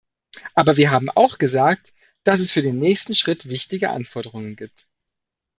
[0.55, 1.93] Aber wir haben auch gesagt,
[2.23, 4.87] dass es für den nächsten Schritt wichtige Anforderungen gibt.